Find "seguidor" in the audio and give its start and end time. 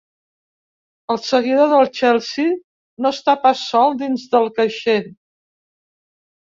1.25-1.69